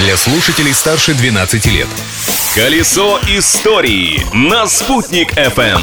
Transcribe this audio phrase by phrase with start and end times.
[0.00, 1.86] для слушателей старше 12 лет.
[2.54, 5.82] Колесо истории на «Спутник FM.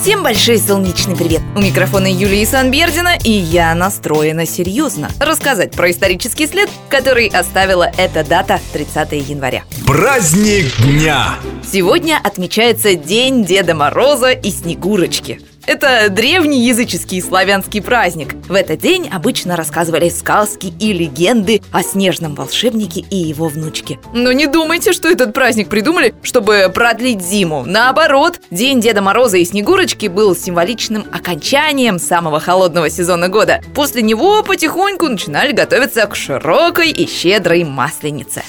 [0.00, 1.42] Всем большой солнечный привет!
[1.56, 8.24] У микрофона Юлии Санбердина, и я настроена серьезно рассказать про исторический след, который оставила эта
[8.24, 9.64] дата 30 января.
[9.84, 11.36] Праздник дня!
[11.70, 15.40] Сегодня отмечается День Деда Мороза и Снегурочки.
[15.66, 18.34] Это древний языческий славянский праздник.
[18.48, 23.98] В этот день обычно рассказывали сказки и легенды о снежном волшебнике и его внучке.
[24.12, 27.64] Но не думайте, что этот праздник придумали, чтобы продлить зиму.
[27.64, 33.62] Наоборот, День Деда Мороза и Снегурочки был символичным окончанием самого холодного сезона года.
[33.74, 38.42] После него потихоньку начинали готовиться к широкой и щедрой масленице.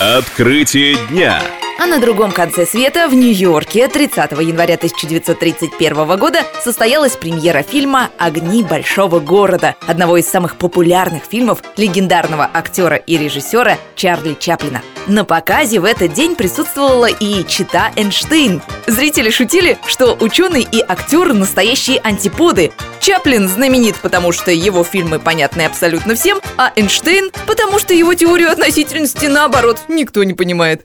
[0.00, 1.40] Открытие дня.
[1.80, 8.64] А на другом конце света, в Нью-Йорке, 30 января 1931 года состоялась премьера фильма «Огни
[8.64, 14.82] большого города», одного из самых популярных фильмов легендарного актера и режиссера Чарли Чаплина.
[15.06, 18.60] На показе в этот день присутствовала и чита Эйнштейн.
[18.88, 22.72] Зрители шутили, что ученый и актер– настоящие антиподы.
[23.00, 28.50] Чаплин знаменит, потому что его фильмы понятны абсолютно всем, а Эйнштейн– потому что его теорию
[28.50, 30.84] относительности, наоборот, никто не понимает.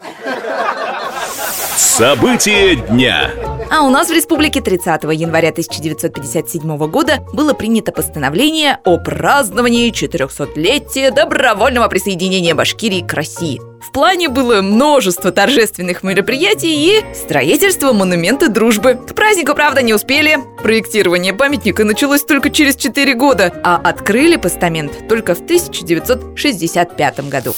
[1.83, 3.29] События дня.
[3.69, 11.11] А у нас в республике 30 января 1957 года было принято постановление о праздновании 400-летия
[11.11, 13.59] добровольного присоединения Башкирии к России.
[13.81, 18.95] В плане было множество торжественных мероприятий и строительство монумента дружбы.
[18.95, 20.37] К празднику, правда, не успели.
[20.63, 27.53] Проектирование памятника началось только через 4 года, а открыли постамент только в 1965 году.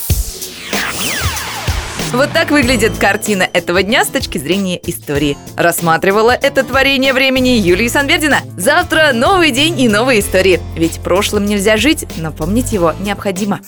[2.11, 5.37] Вот так выглядит картина этого дня с точки зрения истории.
[5.57, 8.39] Рассматривала это творение времени Юлии Санбердина.
[8.57, 10.59] Завтра новый день и новые истории.
[10.75, 13.59] Ведь прошлым нельзя жить, но помнить его необходимо.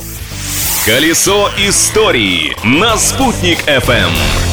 [0.85, 4.46] Колесо истории на «Спутник FM.